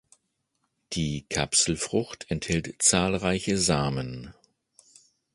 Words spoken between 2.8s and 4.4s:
zahlreiche Samen.